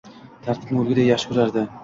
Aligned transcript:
tartibni 0.47 0.81
o’lguday 0.85 1.07
yaxshi 1.11 1.31
ko’rardi 1.33 1.67